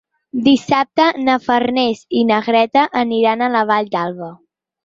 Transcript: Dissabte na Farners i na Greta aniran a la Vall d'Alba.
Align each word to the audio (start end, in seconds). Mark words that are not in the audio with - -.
Dissabte 0.45 1.05
na 1.27 1.35
Farners 1.43 2.01
i 2.21 2.25
na 2.31 2.41
Greta 2.49 2.89
aniran 3.05 3.45
a 3.45 3.51
la 3.59 3.65
Vall 3.75 3.93
d'Alba. 3.97 4.33